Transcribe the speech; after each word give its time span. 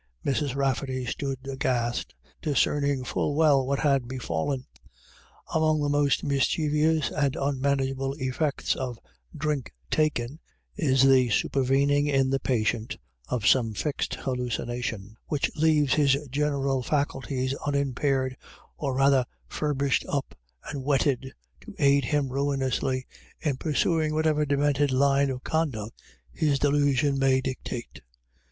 Mrs. 0.25 0.55
Rafferty 0.55 1.05
stood 1.05 1.47
aghast, 1.47 2.15
discerning 2.41 3.03
full 3.03 3.35
well 3.35 3.63
what 3.67 3.77
had 3.77 4.07
befallen. 4.07 4.65
Among 5.53 5.79
the 5.79 5.89
most 5.89 6.23
mischievous 6.23 7.11
and 7.11 7.35
unmanageable 7.35 8.15
effects 8.17 8.75
of" 8.75 8.97
drink 9.45 9.71
taken," 9.91 10.39
is 10.75 11.03
the 11.03 11.29
supervening 11.29 12.07
in 12.07 12.31
the 12.31 12.39
patient 12.39 12.97
of 13.27 13.45
some 13.45 13.75
fixed 13.75 14.13
hallucina 14.15 14.83
tion, 14.83 15.17
which 15.27 15.55
leaves 15.55 15.93
his 15.93 16.17
general 16.31 16.81
faculties 16.81 17.53
unimpaired, 17.63 18.35
or 18.77 18.95
rather 18.95 19.23
furbished 19.45 20.03
up 20.09 20.33
and 20.71 20.83
whetted 20.83 21.31
to 21.61 21.75
aid 21.77 22.05
him 22.05 22.29
ruinously 22.29 23.05
in 23.39 23.55
pursuing 23.57 24.15
whatever 24.15 24.47
demented 24.47 24.91
line 24.91 25.29
of 25.29 25.43
conduct 25.43 26.01
his 26.31 26.57
delusion 26.57 27.19
may 27.19 27.39
dictate. 27.39 28.01